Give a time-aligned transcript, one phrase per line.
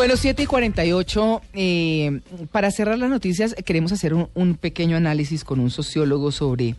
[0.00, 1.42] Bueno, 7 y 48.
[1.52, 6.74] Eh, para cerrar las noticias, queremos hacer un, pequeño análisis con un sociólogo sobre,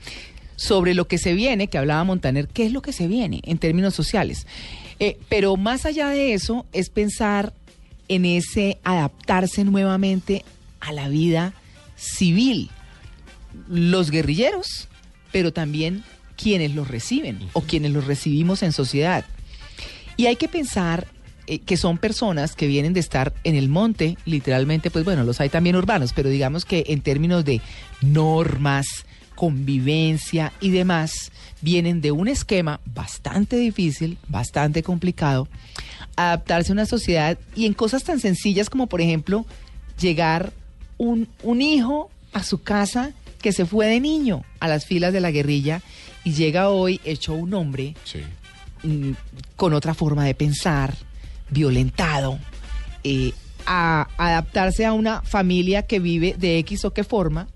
[0.55, 3.59] sobre lo que se viene, que hablaba Montaner, qué es lo que se viene en
[3.59, 4.47] términos sociales.
[4.99, 7.53] Eh, pero más allá de eso, es pensar
[8.07, 10.43] en ese adaptarse nuevamente
[10.79, 11.53] a la vida
[11.95, 12.71] civil.
[13.69, 14.87] Los guerrilleros,
[15.31, 16.03] pero también
[16.37, 19.25] quienes los reciben o quienes los recibimos en sociedad.
[20.17, 21.05] Y hay que pensar
[21.51, 25.41] eh, que son personas que vienen de estar en el monte, literalmente, pues bueno, los
[25.41, 27.59] hay también urbanos, pero digamos que en términos de
[28.01, 28.85] normas,
[29.35, 35.47] convivencia y demás, vienen de un esquema bastante difícil, bastante complicado,
[36.15, 39.45] adaptarse a una sociedad y en cosas tan sencillas como, por ejemplo,
[39.99, 40.53] llegar
[40.97, 45.19] un, un hijo a su casa que se fue de niño a las filas de
[45.19, 45.81] la guerrilla
[46.23, 48.19] y llega hoy hecho un hombre Sí.
[48.83, 49.11] mm,
[49.55, 50.95] con otra forma de pensar,
[51.51, 52.39] violentado,
[53.03, 53.33] eh,
[53.67, 57.47] a adaptarse a una familia que vive de X o qué forma,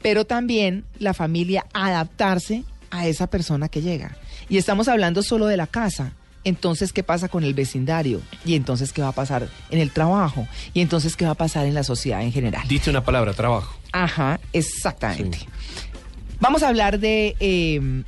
[0.00, 4.16] pero también la familia adaptarse a esa persona que llega.
[4.48, 6.12] Y estamos hablando solo de la casa.
[6.44, 8.20] Entonces, ¿qué pasa con el vecindario?
[8.44, 10.46] Y entonces, ¿qué va a pasar en el trabajo?
[10.74, 12.68] Y entonces, ¿qué va a pasar en la sociedad en general?
[12.68, 13.74] Diste una palabra, trabajo.
[13.92, 15.38] Ajá, exactamente.
[15.38, 15.46] Sí.
[16.40, 18.04] Vamos a hablar de, eh,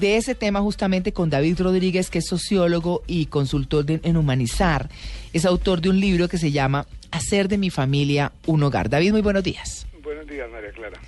[0.00, 4.88] de ese tema justamente con David Rodríguez, que es sociólogo y consultor de- en Humanizar.
[5.32, 8.90] Es autor de un libro que se llama Hacer de mi familia un hogar.
[8.90, 9.86] David, muy buenos días.
[10.02, 11.00] Buenos días, María Clara.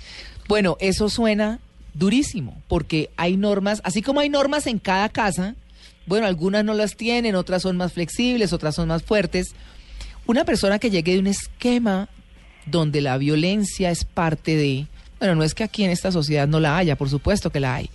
[0.47, 1.59] Bueno, eso suena
[1.93, 5.55] durísimo, porque hay normas, así como hay normas en cada casa,
[6.07, 9.53] bueno, algunas no las tienen, otras son más flexibles, otras son más fuertes.
[10.25, 12.09] Una persona que llegue de un esquema
[12.65, 14.87] donde la violencia es parte de,
[15.19, 17.75] bueno, no es que aquí en esta sociedad no la haya, por supuesto que la
[17.75, 17.89] hay,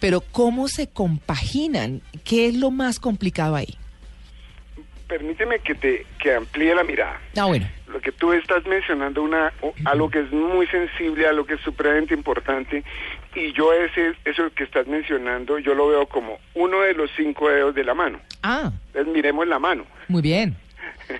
[0.00, 2.02] pero ¿cómo se compaginan?
[2.24, 3.76] ¿Qué es lo más complicado ahí?
[5.08, 7.20] Permíteme que te que amplíe la mirada.
[7.36, 9.52] Ah, bueno, Lo que tú estás mencionando una
[9.84, 12.82] algo que es muy sensible, algo que es supremamente importante
[13.36, 17.48] y yo ese eso que estás mencionando yo lo veo como uno de los cinco
[17.48, 18.18] dedos de la mano.
[18.42, 19.84] ah, Entonces miremos la mano.
[20.08, 20.56] muy bien,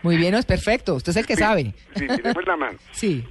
[0.03, 1.73] muy bien, no es perfecto, usted es el que Sí, sabe.
[1.95, 2.79] Sí, miremos la mano.
[2.93, 3.25] Sí,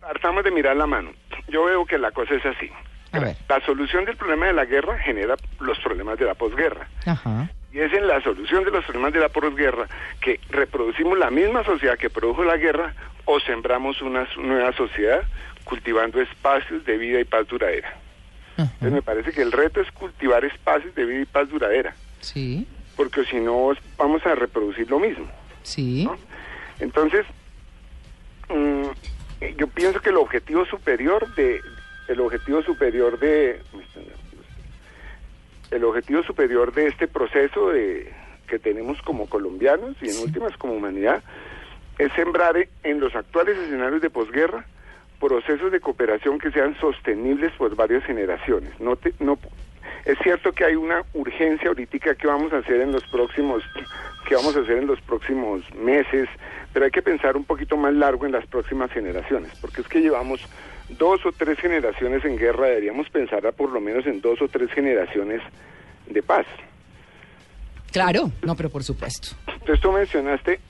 [0.00, 1.12] Partamos de mirar la mano.
[1.48, 2.70] Yo veo que la cosa es así.
[3.12, 3.36] A ver.
[3.48, 6.88] La solución del problema de la guerra genera los problemas de la posguerra.
[7.06, 9.86] ajá, Y es en la solución de los problemas de la posguerra
[10.20, 15.22] que reproducimos la misma sociedad que produjo la guerra o sembramos una nueva sociedad
[15.64, 17.88] cultivando espacios de vida y paz duradera.
[18.56, 21.94] ajá, Entonces me parece que el reto es cultivar espacios de vida y paz duradera,
[22.20, 22.66] sí,
[22.96, 25.26] porque si no vamos a reproducir lo mismo.
[25.62, 26.04] sí.
[26.04, 26.16] ¿no?
[26.80, 27.26] Entonces,
[28.48, 28.84] mm,
[29.56, 31.60] yo pienso que el objetivo superior de
[32.08, 33.60] el objetivo superior de
[35.70, 38.10] el objetivo superior de este proceso de
[38.46, 40.22] que tenemos como colombianos y en Sí.
[40.24, 41.22] últimas como humanidad
[41.98, 44.64] es sembrar en los actuales escenarios de posguerra
[45.20, 48.70] procesos de cooperación que sean sostenibles por varias generaciones.
[48.80, 49.38] No te- no
[50.04, 53.62] es cierto que hay una urgencia ahorita que vamos a hacer en los próximos
[54.26, 56.28] que vamos a hacer en los próximos meses,
[56.72, 60.00] pero hay que pensar un poquito más largo en las próximas generaciones, porque es que
[60.00, 60.46] llevamos
[60.90, 64.48] dos o tres generaciones en guerra, deberíamos pensar a por lo menos en dos o
[64.48, 65.40] tres generaciones
[66.08, 66.46] de paz.
[67.92, 69.28] Claro, no, pero por supuesto.
[69.46, 70.60] Entonces tú mencionaste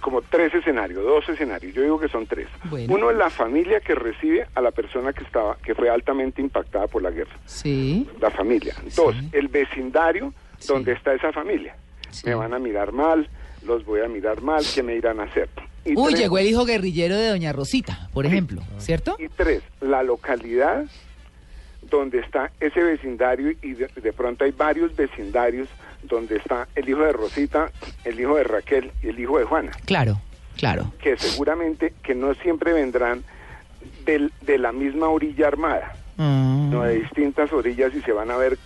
[0.00, 2.48] como tres escenarios, dos escenarios, yo digo que son tres.
[2.64, 2.92] Bueno.
[2.94, 6.86] Uno es la familia que recibe a la persona que estaba, que fue altamente impactada
[6.88, 8.74] por la guerra, Sí, la familia.
[8.96, 9.28] Dos, Sí.
[9.32, 10.68] el vecindario Sí.
[10.68, 11.76] donde está esa familia.
[12.10, 12.26] Sí.
[12.26, 13.28] Me van a mirar mal,
[13.64, 15.48] los voy a mirar mal, ¿qué me irán a hacer?
[15.84, 19.16] Y Uy, tres- llegó el hijo guerrillero de Doña Rosita, por ejemplo, ¿cierto?
[19.18, 20.84] Y tres, la localidad
[21.90, 25.68] donde está ese vecindario y de, de pronto hay varios vecindarios
[26.04, 27.70] donde está el hijo de Rosita,
[28.04, 30.20] el hijo de Raquel y el hijo de Juana, Claro,
[30.56, 30.92] claro.
[31.02, 33.24] que seguramente que no siempre vendrán
[34.06, 38.36] del- de la misma orilla armada, Ah, no de distintas orillas y se van a
[38.36, 38.56] ver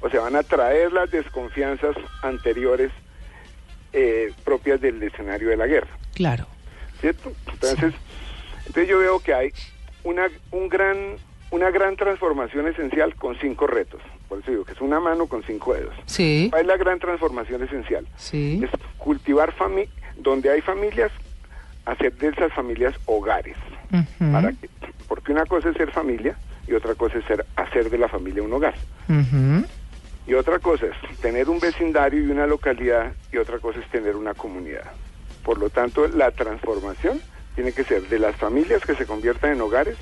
[0.00, 2.90] o se van a traer las desconfianzas anteriores
[3.92, 5.88] eh, propias del escenario de la guerra.
[6.14, 6.46] claro.
[7.04, 7.32] ¿Cierto?
[7.52, 7.94] Entonces,
[8.66, 9.52] entonces yo veo que hay
[10.04, 10.96] una, un gran,
[11.50, 14.00] una gran transformación esencial con cinco retos.
[14.26, 15.94] Por eso digo que es una mano con cinco dedos.
[16.06, 18.06] Sí, ¿Cuál es la gran transformación esencial?
[18.16, 18.62] sí.
[18.64, 19.86] Es cultivar fami
[20.16, 21.12] donde hay familias,
[21.84, 23.58] hacer de esas familias hogares.
[24.32, 24.70] ¿Para qué?
[25.06, 28.42] Porque una cosa es ser familia y otra cosa es ser, hacer de la familia
[28.42, 28.74] un hogar.
[30.26, 34.16] Y otra cosa es tener un vecindario y una localidad y otra cosa es tener
[34.16, 34.90] una comunidad.
[35.44, 37.20] Por lo tanto, la transformación
[37.54, 39.96] tiene que ser de las familias que se conviertan en hogares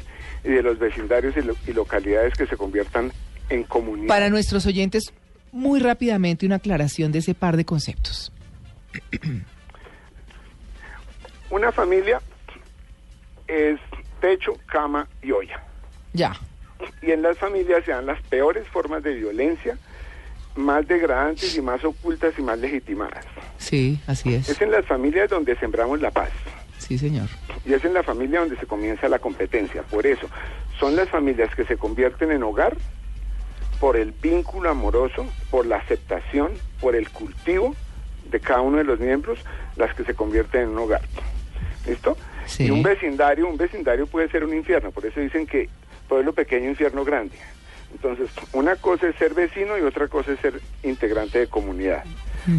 [0.45, 3.13] y de los vecindarios y, lo- y localidades que se conviertan
[3.51, 4.09] en comunidades.
[4.09, 5.13] Para nuestros oyentes,
[5.53, 8.33] muy rápidamente una aclaración de ese par de conceptos.
[11.51, 12.21] Una familia
[13.47, 13.79] es
[14.21, 15.63] techo, cama y olla.
[16.15, 16.35] Ya.
[17.03, 19.77] Y en las familias se dan las peores formas de violencia,
[20.57, 23.25] más degradantes y más ocultas y más legitimadas.
[23.59, 24.49] Sí, así es.
[24.49, 26.31] Es en las familias donde sembramos la paz.
[26.79, 27.29] Sí, señor.
[27.65, 29.83] Y es en la familia donde se comienza la competencia.
[29.83, 30.29] Por eso,
[30.79, 32.77] son las familias que se convierten en hogar
[33.81, 37.75] por el vínculo amoroso, por la aceptación, por el cultivo
[38.31, 39.39] de cada uno de los miembros,
[39.77, 41.03] las que se convierten en un hogar.
[41.87, 42.17] ¿Listo?
[42.47, 42.65] Sí.
[42.65, 45.69] Y un vecindario, un vecindario puede ser un infierno, por eso dicen que
[46.09, 47.37] pueblo pequeño, infierno grande.
[47.93, 52.05] Entonces, una cosa es ser vecino y otra cosa es ser integrante de comunidad.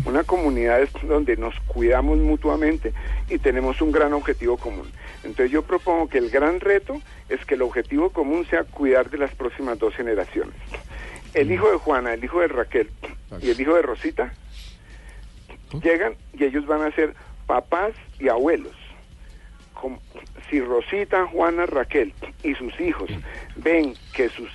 [0.06, 2.94] Una comunidad es donde nos cuidamos mutuamente
[3.30, 4.90] y tenemos un gran objetivo común.
[5.26, 9.18] Entonces yo propongo que el gran reto es que el objetivo común sea cuidar de
[9.18, 10.56] las próximas dos generaciones.
[11.34, 12.90] El hijo de Juana, el hijo de Raquel
[13.42, 14.34] y el hijo de Rosita
[15.84, 17.14] llegan y ellos van a ser
[17.48, 18.76] papás y abuelos.
[19.74, 20.00] Como-
[20.50, 22.14] si Rosita, Juana, Raquel
[22.44, 23.10] y sus hijos
[23.58, 24.50] ven que sus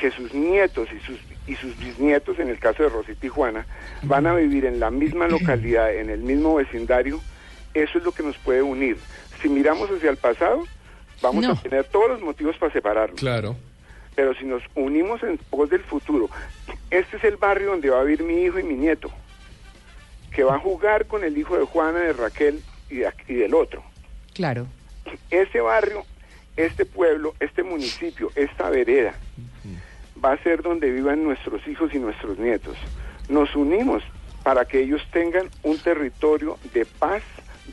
[0.00, 3.66] que sus nietos y sus y sus bisnietos, en el caso de Rosita y Juana,
[4.02, 7.20] van a vivir en la misma localidad, en el mismo vecindario,
[7.72, 8.98] eso es lo que nos puede unir.
[9.40, 10.64] Si miramos hacia el pasado,
[11.22, 11.52] vamos No.
[11.52, 13.56] a tener todos los motivos para separarnos Claro.
[14.14, 16.28] pero si nos unimos en pos del futuro,
[16.90, 19.10] este es el barrio donde va a vivir mi hijo y mi nieto,
[20.32, 22.60] que va a jugar con el hijo de Juana, de Raquel
[22.90, 23.82] y, de- y del otro.
[24.34, 24.66] Claro.
[25.30, 26.04] Ese barrio,
[26.56, 29.14] este pueblo, este municipio, esta vereda,
[30.24, 32.76] va a ser donde vivan nuestros hijos y nuestros nietos.
[33.28, 34.02] Nos unimos
[34.42, 37.22] para que ellos tengan un territorio de paz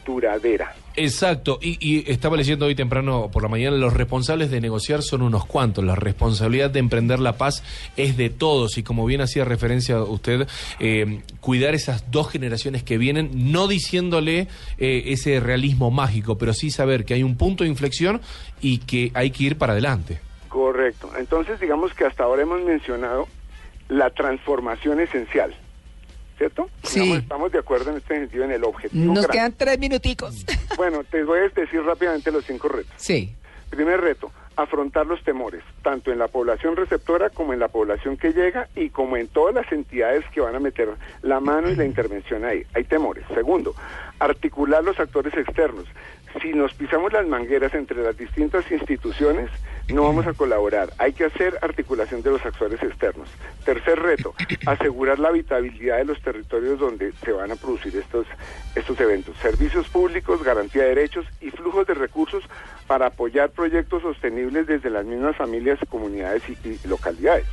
[0.06, 0.75] duradera.
[0.97, 5.21] Exacto, y, y estaba leyendo hoy temprano por la mañana, los responsables de negociar son
[5.21, 7.63] unos cuantos, la responsabilidad de emprender la paz
[7.97, 10.48] es de todos y como bien hacía referencia usted,
[10.80, 16.69] eh, cuidar esas dos generaciones que vienen, no diciéndole eh, ese realismo mágico, pero sí
[16.69, 18.21] saber que hay un punto de inflexión
[18.62, 20.19] y que hay que ir para adelante.
[20.55, 21.11] Correcto.
[21.17, 23.27] Entonces, digamos que hasta ahora hemos mencionado
[23.89, 25.53] la transformación esencial,
[26.37, 26.69] ¿cierto?
[26.81, 27.01] Sí.
[27.01, 29.03] Digamos, estamos de acuerdo en este sentido en el objetivo.
[29.13, 29.37] Nos grande.
[29.37, 30.45] quedan tres minuticos.
[30.77, 32.93] Bueno, te voy a decir rápidamente los cinco retos.
[32.95, 33.35] Sí.
[33.69, 38.31] Primer reto, afrontar los temores, tanto en la población receptora como en la población que
[38.31, 40.89] llega y como en todas las entidades que van a meter
[41.21, 42.63] la mano y la intervención ahí.
[42.73, 43.25] Hay temores.
[43.33, 43.75] Segundo,
[44.19, 45.85] articular los actores externos.
[46.41, 49.49] Si nos pisamos las mangueras entre las distintas instituciones,
[49.87, 50.91] no vamos a colaborar.
[50.97, 53.29] Hay que hacer articulación de los actores externos.
[53.63, 54.33] Tercer reto,
[54.65, 58.27] asegurar la habitabilidad de los territorios donde se van a producir estos,
[58.75, 59.37] estos eventos.
[59.37, 62.43] Servicios públicos, garantía de derechos y flujos de recursos
[62.87, 67.45] para apoyar proyectos sostenibles desde las mismas familias, comunidades y, y localidades.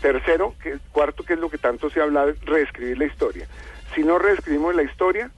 [0.00, 3.46] Tercero, que, cuarto, que es lo que tanto se habla, reescribir la historia.
[3.94, 5.30] Si no reescribimos la historia,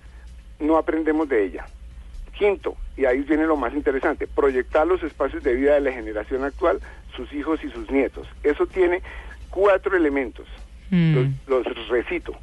[0.60, 1.66] no aprendemos de ella.
[2.38, 6.44] Quinto, y ahí viene lo más interesante, proyectar los espacios de vida de la generación
[6.44, 6.80] actual,
[7.16, 8.26] sus hijos y sus nietos.
[8.42, 9.02] Eso tiene
[9.50, 10.46] cuatro elementos.
[10.90, 11.14] Mm.
[11.46, 12.34] Los, los recito.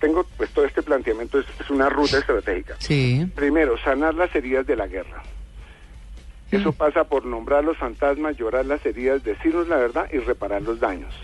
[0.00, 2.76] Tengo, pues todo este planteamiento es, es una ruta estratégica.
[2.78, 3.26] Sí.
[3.34, 5.22] Primero, sanar las heridas de la guerra.
[6.50, 10.80] Eso pasa por nombrar los fantasmas, llorar las heridas, decirnos la verdad y reparar los
[10.80, 11.14] daños.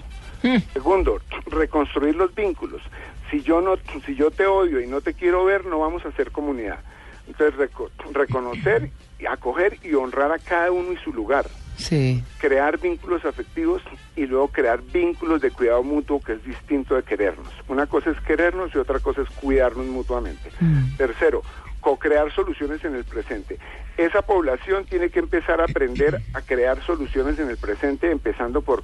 [0.43, 0.57] Mm.
[0.75, 2.83] Segundo, reconstruir los vínculos.
[3.31, 6.13] Si yo no, si yo te odio y no te quiero ver, no vamos a
[6.13, 6.81] ser comunidad.
[7.27, 11.47] Entonces, reco- reconocer, y acoger y honrar a cada uno y su lugar.
[11.77, 12.23] Sí.
[12.39, 13.83] Crear vínculos afectivos
[14.15, 17.49] y luego crear vínculos de cuidado mutuo que es distinto de querernos.
[17.67, 20.51] Una cosa es querernos y otra cosa es cuidarnos mutuamente.
[20.61, 20.97] Mm.
[20.99, 21.43] Tercero,
[21.85, 23.59] co-crear soluciones en el presente.
[23.99, 28.83] Esa población tiene que empezar a aprender a crear soluciones en el presente, empezando por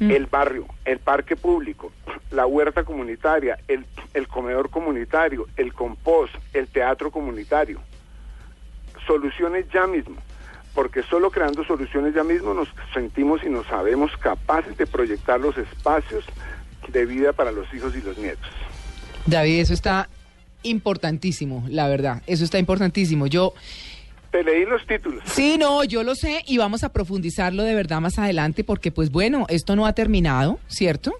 [0.00, 0.10] Mm.
[0.12, 1.92] el barrio, el parque público,
[2.30, 3.84] la huerta comunitaria, el,
[4.14, 7.80] el comedor comunitario, el compost, el teatro comunitario.
[9.06, 10.16] Soluciones ya mismo,
[10.74, 15.58] porque solo creando soluciones ya mismo nos sentimos y nos sabemos capaces de proyectar los
[15.58, 16.24] espacios
[16.88, 18.48] de vida para los hijos y los nietos.
[19.26, 20.08] David, eso está
[20.62, 22.22] importantísimo, la verdad.
[22.26, 23.26] Eso está importantísimo.
[23.26, 23.54] Yo,
[24.30, 25.22] Te leí los títulos.
[25.26, 29.10] sí, no, yo lo sé y vamos a profundizarlo de verdad más adelante porque, pues
[29.10, 31.14] bueno, esto no ha terminado, ¿cierto?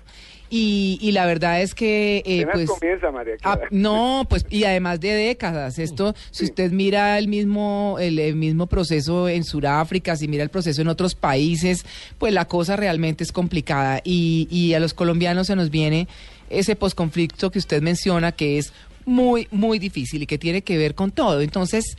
[0.52, 2.68] Y, y la verdad es que, eh, pues...
[2.68, 3.68] comienza, María Clara.
[3.70, 5.78] no, pues y además de décadas.
[5.78, 10.48] Esto, si usted mira el mismo el, el mismo proceso en Sudáfrica, si mira el
[10.48, 11.86] proceso en otros países,
[12.18, 16.08] pues la cosa realmente es complicada y, y a los colombianos se nos viene
[16.48, 18.72] ese posconflicto que usted menciona que es
[19.10, 21.40] muy muy difícil y que tiene que ver con todo.
[21.40, 21.96] Entonces,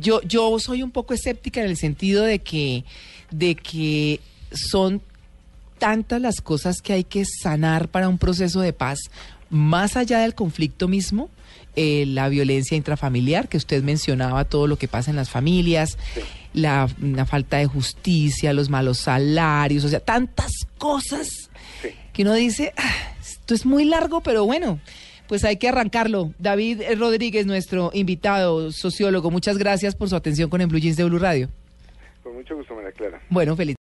[0.00, 2.84] yo yo soy un poco escéptica en el sentido de que
[3.30, 4.20] de que
[4.52, 5.00] son
[5.78, 8.98] tantas las cosas que hay que sanar para un proceso de paz,
[9.50, 11.28] más allá del conflicto mismo,
[11.76, 15.98] eh, la violencia intrafamiliar, que usted mencionaba, todo lo que pasa en las familias,
[16.52, 21.28] la, la falta de justicia, los malos salarios, o sea, tantas cosas
[21.82, 21.88] Sí.
[22.12, 24.78] que uno dice, "Ah, esto es muy largo, pero bueno,
[25.28, 26.32] pues hay que arrancarlo.
[26.38, 31.04] David Rodríguez, nuestro invitado, sociólogo, muchas gracias por su atención con el Blue Jeans de
[31.04, 31.48] Blue Radio.
[32.22, 33.20] Con mucho gusto, María Clara.
[33.28, 33.72] Bueno, feliz.